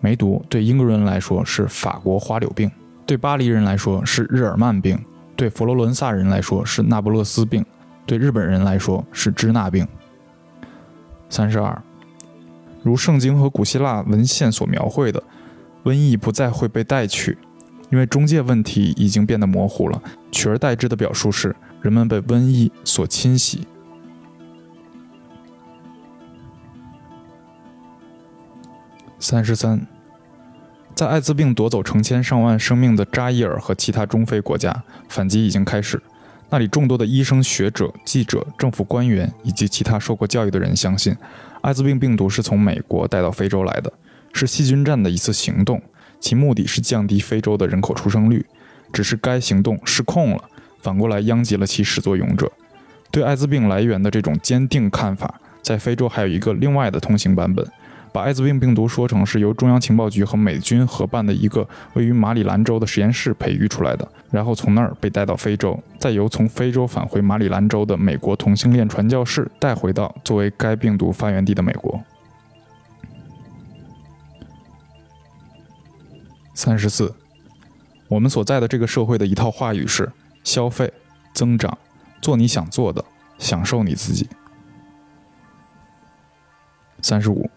[0.00, 2.68] 梅毒对英国人来说是法国花柳病，
[3.06, 4.98] 对巴黎人来说是日耳曼病，
[5.36, 7.64] 对佛罗伦萨人来说是那不勒斯病，
[8.06, 9.86] 对日本人来说是支那病。
[11.28, 11.80] 三十二，
[12.82, 15.22] 如圣经和古希腊文献所描绘的，
[15.84, 17.36] 瘟疫不再会被带去。
[17.90, 23.66] 因为中介问题已经变得模糊了，取而代之的表述是人们被瘟疫所侵袭。
[29.18, 29.86] 三十三，
[30.94, 36.00] 在艾滋病夺走成千上万生命的扎伊尔和其他中非国家，反击已经开始。
[36.48, 41.16] 那里众多的医生、学者、记者、政府官员以及其他受过教育的人相信，
[41.62, 43.92] 艾滋病病毒是从美国带到非洲来的，
[44.32, 45.80] 是细菌战的一次行动。
[46.18, 48.44] 其目的是降低非洲的人口出生率，
[48.92, 50.44] 只是该行动失控了，
[50.82, 52.52] 反过来殃及了其始作俑者。
[53.10, 57.66] 对艾滋病来源的这种坚定看法，在非洲还有一个另外的通行版本，
[58.12, 72.00] 把艾滋病病毒说成是由中央情报局和美军合办的一个位于马里兰州的实验室培育出来的，然后从那儿被带到非洲，再由从非洲返回马里兰州的美国同性恋传教士带回到作为该病毒发源地的美国。
[76.52, 77.14] 三十四，
[78.08, 80.12] 我们所在的这个社会的一套话语是：
[80.44, 80.92] 消费、
[81.32, 81.78] 增长、
[82.20, 83.02] 做你想做的、
[83.38, 84.28] 享受你自己。
[87.00, 87.48] 三十五，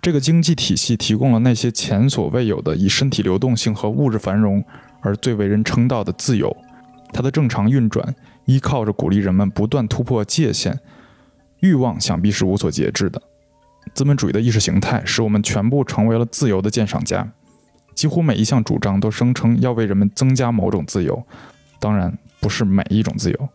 [0.00, 4.64] 这个经济体系提供了那些前所未有的以身体流动性和物质繁荣
[5.00, 6.56] 而最为人称道的自由。
[7.12, 10.78] 它的正常运转依靠着鼓励人们不断突破界限，
[11.60, 13.20] 欲望想必是无所节制的。
[13.94, 17.32] 资本主义的意识形态使我们全部成为了自由的鉴赏家。
[17.94, 21.20] 几乎每一项主张都声称要为人们增加某种自由，
[21.80, 23.48] 当然不是每一种自由。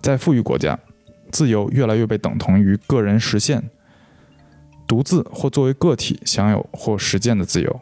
[0.00, 0.78] 在富裕国家，
[1.32, 3.70] 自由越来越被等同于个人实现、
[4.86, 7.80] 独自或作为个体享有或实践的自由，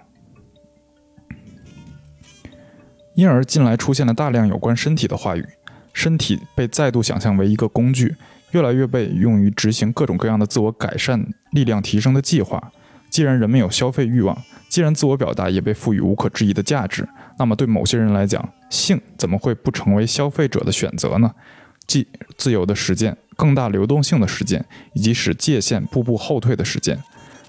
[3.15, 5.47] 因而近来出现了大量有关身体的话语。
[5.93, 8.17] 身体被再度想象为一个工具，
[8.51, 12.73] 越来越被用于执行各种各样的自我改善、力量提升的计划。
[13.09, 14.37] 既然人们有消费欲望，
[14.69, 21.33] 既然自我表达也被赋予无可置疑的价值，那么对某些人来讲，性怎么会不成为消费者的选择呢？
[21.87, 27.03] 即自由的实践、更大流动性的实践，以及使界限步步后退的实践。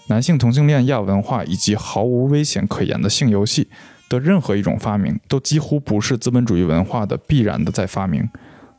[0.07, 3.67] 男性同性恋亚文化以及毫无危险可言的性游戏
[4.07, 8.29] 的任何一种发明，都几乎不是资本主义文化的必然的再发明。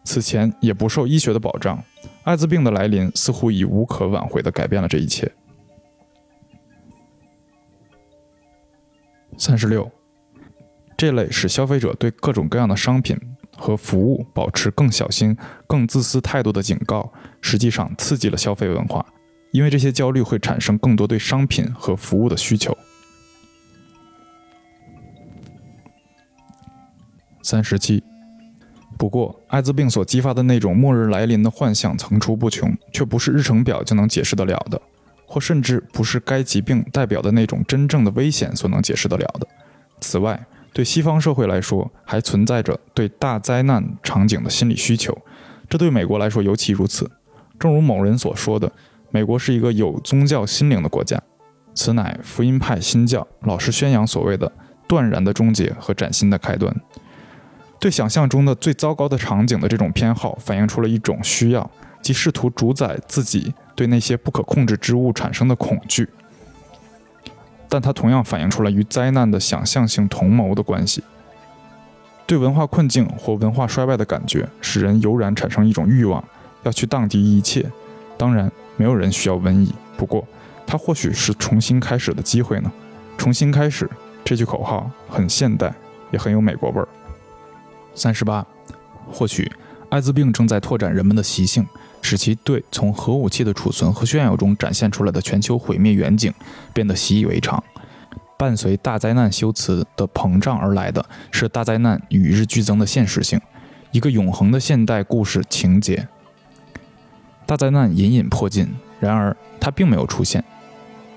[0.04, 1.82] 此前也不受医学的保障。
[2.22, 5.32] 艾滋病的来临似乎已无可挽回地改变了这一切。
[9.36, 9.90] 三十六，
[10.96, 13.18] 这类使消费者对各种各样的商品
[13.56, 19.04] 和服务保持更小心、更自私态度的警告，实际上刺激了消费文化，
[19.50, 22.76] 因为这些焦虑会产生更多对商品和服务的需求。
[27.42, 28.02] 三十七，
[28.98, 34.80] 不过，艾滋病所激发的那种末日来临的幻象层出不穷，却不是日程表就能解释得了的。
[35.28, 39.48] 或甚至不是该疾病代表的那种真正的危险所能解释得了的。
[40.00, 40.40] 此外，
[40.76, 45.16] 对西方社会来说，还存在着对大灾难场景的心理需求，
[45.70, 47.10] 这对美国来说尤其如此。
[47.58, 48.70] 正如某人所说的，
[49.10, 51.18] 美国是一个有宗教心灵的国家，
[51.72, 54.52] 此乃福音派新教老是宣扬所谓的
[54.86, 56.70] 断然的终结和崭新的开端。
[57.80, 61.70] 对想象中的最糟糕的场景的这种偏好，反映出了一种需要，
[62.02, 63.54] 即试图主宰自己。
[63.74, 66.06] 对那些不可控制之物产生的恐惧，
[67.68, 71.02] 但它同样反映出来与灾难的想象性同谋的关系。
[72.26, 76.22] 对文化困境或文化衰败的感觉，使人油然产生一种欲望，
[76.64, 77.70] 要去荡涤一切。
[78.18, 80.26] 当然，没有人需要瘟疫，不过
[80.66, 82.72] 它或许是重新开始的机会呢。
[83.16, 83.88] 重新开始
[84.24, 85.72] 这句口号很现代，
[86.10, 86.88] 也很有美国味儿。
[87.94, 88.44] 三十八，
[89.10, 89.50] 或许
[89.90, 91.66] 艾滋病正在拓展人们的习性。
[92.06, 96.32] 使其对从核武器的储存和炫耀中展现出来的全球毁灭远景
[96.72, 97.60] 变得习以为常。
[98.38, 103.40] 伴随大灾难修辞的膨胀而来的是大灾难与日俱增的现实性，
[103.90, 106.06] 一个永恒的现代故事情节。
[107.44, 108.68] 大灾难隐隐迫近，
[109.00, 110.44] 然而它并没有出现，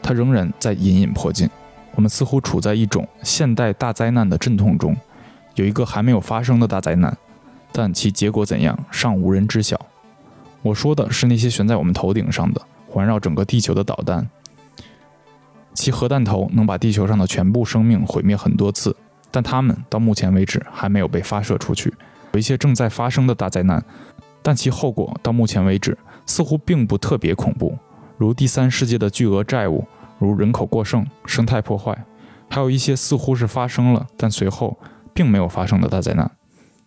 [0.02, 1.47] 它仍然在隐隐迫近。
[1.93, 4.97] 我们似乎处在一种现代大灾难的阵痛中，
[5.54, 7.15] 有一个还没有发生的大灾难，
[7.71, 9.88] 但其结果怎样尚无人知晓。
[10.62, 14.30] 我说的是那些悬在我们头顶上的、环绕整个地球的导弹。
[15.74, 18.95] 其核弹头能把地球上的全部生命毁灭很多次，
[19.32, 21.93] 但它们到目前为止还没有被发射出去。
[22.34, 23.84] 有一些正在发生的大灾难，
[24.41, 27.78] 但其后果到目前为止似乎并不特别恐怖，
[28.17, 32.06] 如第三世界的巨额债务，如人口过剩、生态破坏，
[32.50, 34.78] 还有一些似乎是发生了，但随后
[35.13, 36.30] 并没有发生的大灾难，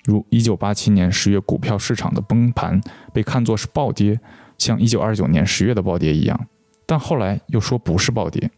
[0.04, 2.80] 如1987年十月股票市场的崩盘
[3.12, 4.20] 被看作是暴跌，
[4.58, 6.46] 像1929年十月的暴跌一样，
[6.86, 8.50] 但后来又说不是暴跌。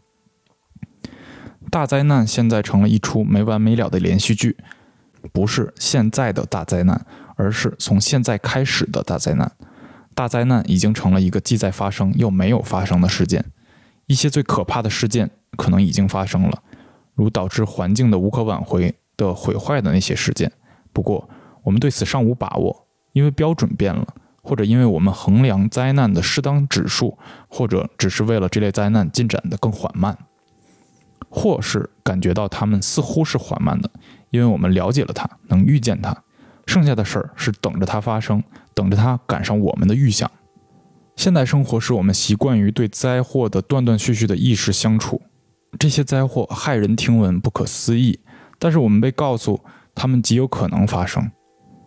[1.69, 4.57] 大灾难现在成了一出没完没了的连续剧，
[5.33, 7.05] 不是现在的大灾难，
[7.35, 9.51] 而是从现在开始的大灾难。
[10.13, 13.43] 大灾难已经成了一个既在发生又没有发生的事件。
[14.07, 16.63] 一些最可怕的事件可能已经发生了，
[17.13, 20.51] 如导致环境的无可挽回的毁坏的那些事件。
[20.93, 21.27] 不过，
[21.65, 24.07] 我们对此尚无把握，因为标准变了，
[24.41, 27.17] 或者因为我们衡量灾难的适当指数，
[27.49, 30.17] 或者只是为了这类灾难进展的更缓慢。
[31.27, 33.89] 或是感觉到他们似乎是缓慢的，
[34.29, 36.15] 因为我们了解了它，能预见它。
[36.65, 38.41] 剩下的事儿是等着它发生，
[38.73, 40.31] 等着它赶上我们的预想。
[41.17, 45.21] 现代生活使我们习惯于对灾祸的断断续续的意识相处。
[45.77, 48.19] 这些灾祸骇人听闻、不可思议，
[48.57, 49.59] 但是我们被告诉
[49.93, 51.29] 它们极有可能发生。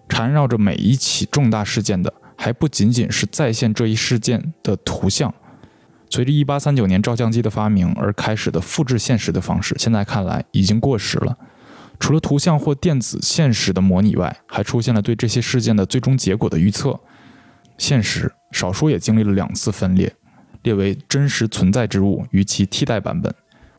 [0.08, 5.32] 缠绕着每一起重大事件的，还不仅仅是再现这一事件的图像。
[6.10, 11.36] 随着1839年照相机的发明而开始的复制现实的方式，现在看来已经过时了。
[12.00, 16.98] 除了图像或电子现实的模拟外，还出现了对这些事件的最终结果的预测。
[17.76, 20.14] 现实少说也经历了两次分裂，
[20.62, 23.34] 列为真实存在之物与其替代版本，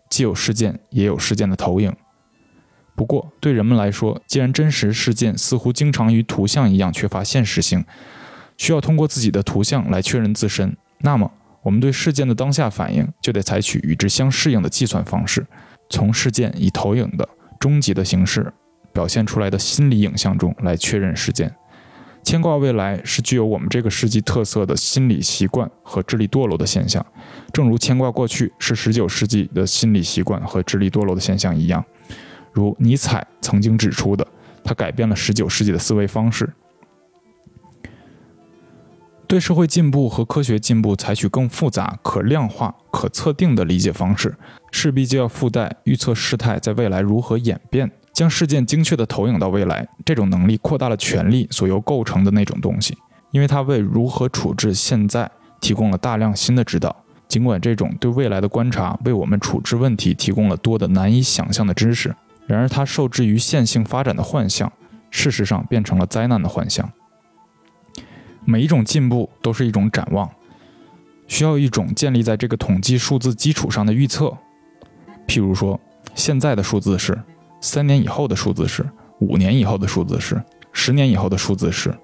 [0.10, 1.94] 既有事件也有事件的投影。
[3.00, 7.86] 不过，对人们来说，既然真实事件似乎经常与图像一样缺乏现实性，
[8.58, 11.32] 需要通过自己的图像来确认自身，那么。
[11.62, 15.48] 我们对事件的当下反应，就得采取与之相适应的计算方式，
[15.90, 17.26] 从事件以投影的
[17.58, 18.52] 终极的形式
[18.92, 21.56] 表现出来的心理影像中来确认事件。
[22.22, 27.06] 牵挂未来是具有我们这个世纪特色的心理习惯和智力堕落的现象，
[27.54, 31.82] 正如牵挂过去是19世纪的心理习惯和智力堕落的现象一样。
[32.52, 34.28] 如尼采曾经指出的，
[34.64, 36.52] 他改变了19世纪的思维方式。
[39.28, 44.36] 对社会进步和科学进步采取更复杂、可量化、可测定的理解方式，
[44.72, 49.88] 势必就要附带预测事态在未来如何演变，将事件精确地投影到未来。
[50.04, 52.98] 这种能力扩大了权力所由构成的那种东西，
[53.30, 55.30] 因为它为如何处置现在
[55.62, 56.96] 提供了大量新的指导。
[57.28, 62.16] 尽管这种对未来的观察为我们处置问题提供了多的难以想象的知识，
[62.50, 64.74] 然而它受制于线性发展的幻象，
[65.12, 66.92] 事实上变成了灾难的幻象。
[68.44, 70.28] 每一种进步都是一种展望，
[71.28, 74.36] 需要一种建立在这个统计数字基础上的预测。
[75.28, 75.80] 譬如说，
[76.16, 77.16] 现在的数字是，
[77.62, 78.84] 三年以后的数字是，
[79.20, 81.96] 五年以后的数字是，十年以后的数字是。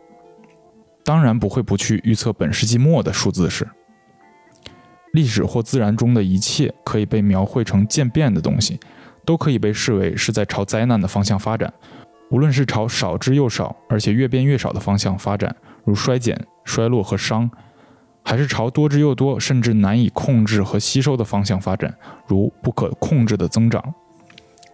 [1.04, 3.68] 当然不会不去预测本世纪末的数字是。
[5.14, 8.80] 历史或自然中的一切可以被描绘成渐变的东西，
[9.26, 11.74] 都可以被视为是在朝灾难的方向发展，
[12.30, 15.54] 无论是朝少之又少，而且越变越少的方向发展。
[15.84, 17.50] 如衰减、衰落和伤，
[18.24, 21.94] 还是朝多之又多，甚至难以控制和吸收的方向发展，
[22.26, 23.94] 如不可控制的增长。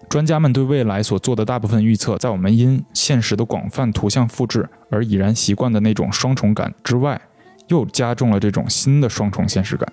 [0.07, 7.19] 专家们对未来所做的大部分预测，在我们因现实的广泛图像复制而已然习惯的那种双重感之外，
[7.67, 9.89] 又加重了这种新的双重现实感：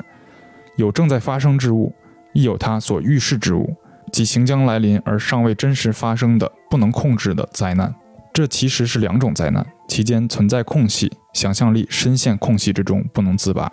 [0.76, 1.94] 有正在发生之物，
[2.32, 3.76] 亦有它所预示之物，
[4.12, 7.94] 即行将来临而尚未真实发生的不能控制的灾难。
[8.32, 13.72] 这其实是两种灾难，其间存在空隙，想象力深陷空隙之中不能自拔。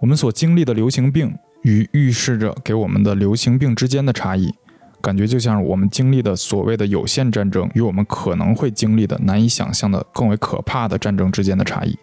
[0.00, 4.54] 我们所经历的流行病与预示着给我们的流行病之间的差异，
[5.02, 11.98] 感觉就像我们经历的所谓的有限战争与我们可能会经历的难以想象的更为可怕的战争之间的差异。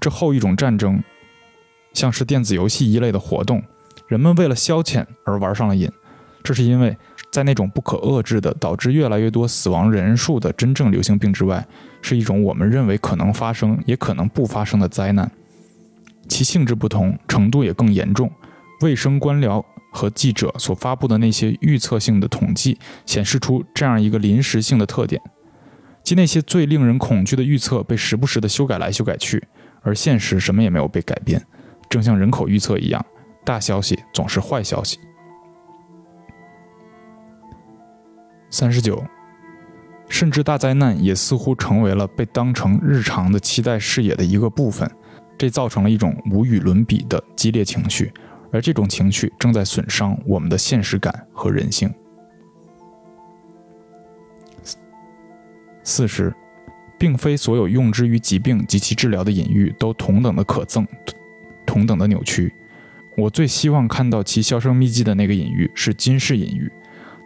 [0.00, 1.02] 这后一种战争，
[1.92, 3.62] 像是电子游戏一类的活动，
[4.08, 5.90] 人们为了消遣而玩上了瘾，
[6.42, 6.96] 这是因为。
[7.30, 11.64] 在那种不可遏制的、导致越来越多死亡人数的真正流行病之外，
[12.00, 15.30] 是一种我们认为可能发生也可能不发生的灾难，
[16.26, 18.32] 其性质不同，程度也更严重。
[18.80, 19.62] 卫生官僚
[19.92, 25.20] 和记者所发布的那些预测性的统计显示出这样一个临时性的特点，
[26.02, 29.46] 即那些最令人恐惧的预测被时不时地修改来修改去，
[29.82, 31.44] 而现实什么也没有被改变，
[31.90, 33.04] 正像人口预测一样，
[33.44, 34.98] 大消息总是坏消息。
[38.50, 39.04] 三十九，
[40.08, 44.90] 甚至大灾难也似乎成为了被当成日常的期待视野的一个部分，
[45.36, 48.12] 这造成了一种无与伦比的激烈情绪，
[48.50, 51.92] 而这种情绪正在损伤我们的现实感和人性。
[55.84, 56.34] 四十，
[56.98, 60.86] 并非所有用之于疾病及其治疗的隐喻都同等的可憎，
[61.66, 62.52] 同等的扭曲。
[63.16, 66.70] 我最希望看到其销声匿迹的那个隐喻是金氏隐喻，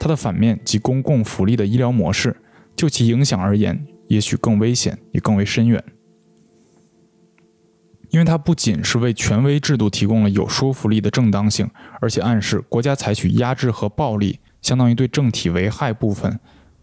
[0.02, 2.36] 它的反面即公共福利的医疗模式，
[2.74, 5.80] 就其影响而言，也许更危险，也更为深远。
[8.10, 16.40] 因为它不仅是为权威制度提供了有说服力的正当性，而且暗示国家采取压制和暴力，相当于对政体危害部分。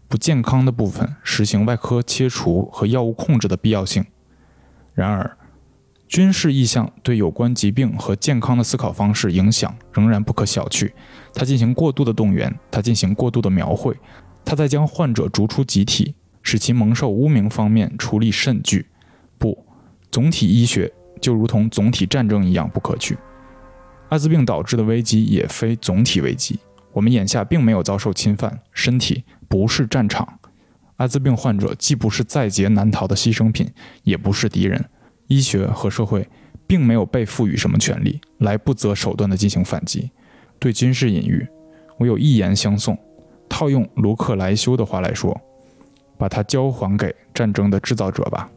[0.08, 4.02] 不健康的部分实行外科切除和药物控制的必要性。
[4.94, 5.36] 然而，
[6.10, 10.90] 军事意向对有关疾病和健康的思考方式影响仍然不可小觑。
[11.32, 13.96] 他进行过度的动员，他进行过度的描绘，
[14.44, 18.84] 他在将患者逐出集体，使其蒙受污名方面出力甚巨。
[19.38, 19.64] 不，
[20.10, 23.16] 总体医学就如同总体战争一样不可取。
[24.08, 26.58] 艾滋病导致的危机也非总体危机。
[26.92, 29.22] 我们眼下并没有遭受侵犯，身体。
[29.48, 30.40] 不是战场，
[30.96, 33.70] 艾滋病患者既不是在劫难逃的牺牲品，
[34.02, 34.84] 也不是敌人。
[35.30, 36.28] 医学和社会
[36.66, 40.10] 并没有被赋予什么权利来不择手段地进行反击。
[40.58, 41.46] 对军事隐喻，
[41.98, 42.98] 我有一言相送。
[43.48, 45.40] 套用卢克莱修的话来说，
[46.18, 48.50] 把它交还给战争的制造者吧。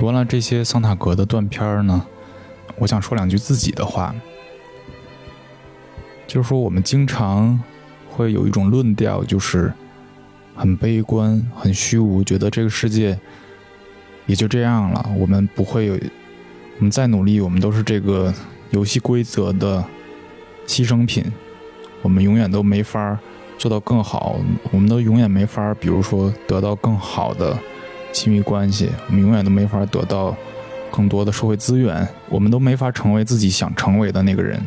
[0.00, 2.06] 读完了这些桑塔格的断片儿呢，
[2.78, 4.14] 我想说两句自己的话，
[6.26, 7.62] 就是说我们经常
[8.08, 9.70] 会有一种论调，就是
[10.56, 13.20] 很悲观、很虚无，觉得这个世界
[14.24, 15.92] 也就这样了，我们不会有，
[16.78, 18.32] 我们再努力，我们都是这个
[18.70, 19.84] 游戏规则的
[20.66, 21.22] 牺牲品，
[22.00, 23.18] 我们永远都没法
[23.58, 24.40] 做到更好，
[24.72, 27.54] 我们都永远没法，比如说得到更好的。
[28.12, 30.36] 亲密关系，我们永远都没法得到
[30.90, 34.60] 更多的社会资源，我们都没法成为自己想成为的那个人，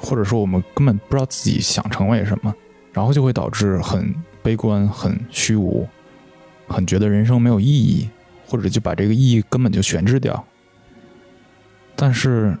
[0.00, 2.54] 或者说我们根本不知道自己想成为什么，
[2.92, 5.88] 然后就会导致很悲观、很虚无、
[6.66, 8.08] 很觉得人生没有意义，
[8.46, 10.44] 或者就把这个意义根本就悬置掉。
[11.94, 12.56] 但是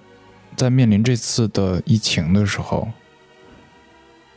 [0.56, 2.88] 在面临这次的疫情的时候，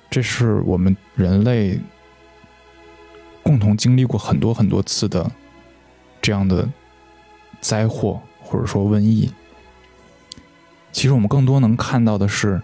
[0.09, 1.79] 这是我们人类
[3.43, 5.31] 共同经历过很多很多次的。
[6.21, 6.67] 这样的
[7.59, 9.31] 灾祸或者说瘟疫，
[10.91, 12.61] 其实我们更多能看到的是，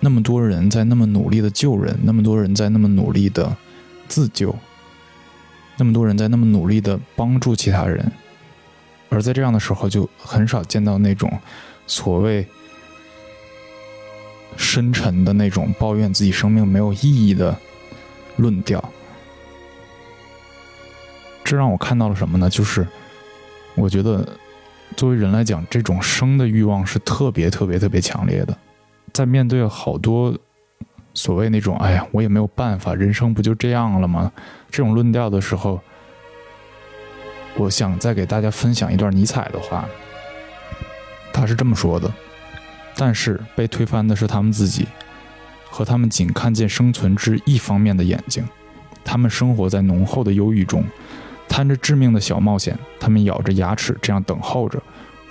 [0.00, 3.56] 那么多人在那么努力的救人，那么多人在那么努力的
[4.06, 4.54] 自救，
[5.76, 8.12] 那么多人在那么努力的帮助其他人，
[9.08, 11.32] 而在这样的时候，就很少见到那种
[11.86, 12.46] 所谓
[14.56, 17.56] 深沉的那种抱怨自己生命没有意义的
[18.36, 18.92] 论调。
[21.48, 22.50] 这让我看到了什么呢？
[22.50, 22.86] 就是
[23.74, 24.36] 我觉得，
[24.98, 28.54] 作为人来讲，这种生的欲望是特别特别特别强烈的。
[29.14, 30.36] 在面对好多
[31.14, 34.30] 所谓那种“哎呀，我也没有办法，人生不就这样了吗”
[34.70, 35.80] 这种论调的时候，
[37.56, 39.88] 我想再给大家分享一段尼采的话。
[41.32, 42.12] 他是这么说的
[42.94, 44.86] ：“但是被推翻的是他们自己，
[45.70, 48.46] 和他们仅看见生存之一方面的眼睛。
[49.02, 50.84] 他们生活在浓厚的忧郁中。”
[51.48, 54.80] 摊着致命的小冒险，他们咬着牙齿这样等候着，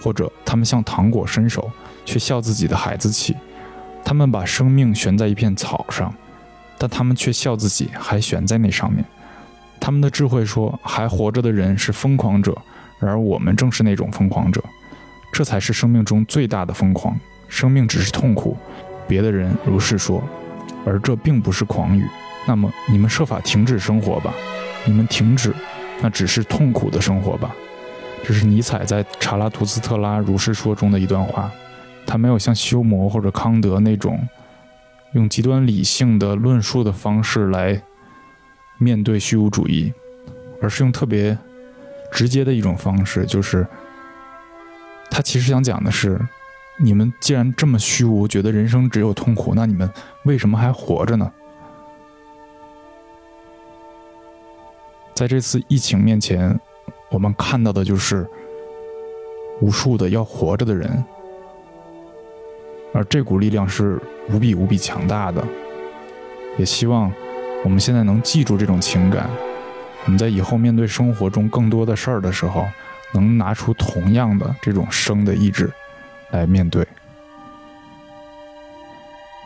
[0.01, 1.70] 或者他们向糖果伸手，
[2.05, 3.36] 却笑自己的孩子气。
[4.03, 6.13] 他们把生命悬在一片草上，
[6.78, 9.03] 但他们却笑自己还悬在那上面。
[9.80, 12.57] 他们的智慧说，还活着的人是疯狂者，
[12.99, 14.63] 然而我们正是那种疯狂者。
[15.32, 17.15] 这才是生命中最大的疯狂。
[17.47, 18.57] 生命只是痛苦，
[19.07, 20.24] 别的人如是说，
[20.86, 22.03] 而这并不是狂语。
[22.47, 24.34] 那么你们设法停止生活吧，
[24.86, 25.53] 你们停止。
[26.01, 27.55] 那只是痛苦的生活吧，
[28.23, 31.51] 这是尼采在《查拉图斯特拉如是说》中的一段话。
[32.05, 34.25] 他没有像休谟或者康德那种
[35.11, 37.81] 用极端理性的论述的方式来
[38.77, 39.91] 面对虚无主义，
[40.61, 41.37] 而是用特别
[42.09, 43.67] 直接的一种方式，就是
[45.11, 46.17] 他其实想讲的是：
[46.79, 49.91] 你们既然这么虚无，觉得人生只有痛苦，那你们
[50.23, 51.29] 为什么还活着呢？
[55.18, 56.59] 在这次疫情面前，
[57.09, 58.24] 我们看到的就是
[59.59, 61.03] 无数的要活着的人，
[62.93, 63.99] 而这股力量是
[64.30, 65.43] 无比无比强大的。
[66.59, 67.11] 也希望
[67.63, 69.28] 我们现在能记住这种情感，
[70.05, 72.68] 我们在以后面对生活中更多的事儿的时候，
[73.11, 75.68] 能拿出同样的这种生的意志
[76.30, 76.88] 来面对。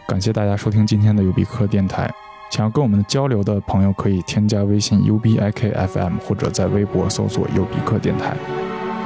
[0.05, 2.13] 感谢大家收听今天的优比克电台。
[2.51, 8.35] 想要跟我们交流的朋友，可以添加微信 ubikfm，或者在微博搜索优比克电台。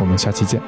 [0.01, 0.59] 我们下期见。